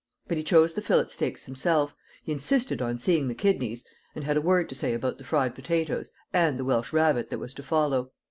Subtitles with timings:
[0.27, 1.93] But he chose the fillet steaks himself,
[2.23, 3.85] he insisted on seeing the kidneys,
[4.15, 7.37] and had a word to say about the fried potatoes, and the Welsh rarebit that
[7.37, 8.09] was to follow.